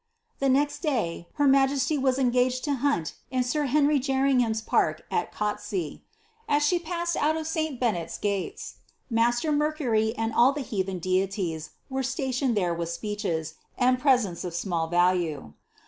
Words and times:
The 0.39 0.49
next 0.49 0.79
day, 0.79 1.27
her 1.35 1.45
majesty 1.45 1.95
was 1.95 2.17
engaged 2.17 2.63
to 2.63 2.73
hunt 2.73 3.13
in 3.29 3.43
sir 3.43 3.65
Henry 3.67 3.99
Jerning 3.99 4.39
ham'^s 4.39 4.65
park 4.65 5.03
at 5.11 5.31
Cottessy; 5.31 6.01
as 6.49 6.65
she 6.65 6.79
passed 6.79 7.15
out 7.15 7.37
of 7.37 7.45
St 7.45 7.79
Bennet's 7.79 8.17
Gates, 8.17 8.77
master 9.11 9.51
Mercury 9.51 10.15
and 10.17 10.33
all 10.33 10.53
the 10.53 10.61
heathen 10.65 10.97
deities 10.97 11.73
were 11.87 12.01
stationed 12.01 12.57
there 12.57 12.73
with 12.73 12.89
speeches, 12.89 13.53
and 13.77 13.99
presents 13.99 14.43
of 14.43 14.55
small 14.55 14.87
value. 14.87 15.53